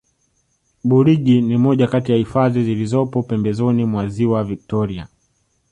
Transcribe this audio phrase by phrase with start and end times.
[0.83, 5.07] burigi ni moja Kati ya hifadhi zilizopo pembezoni mwa ziwa victoria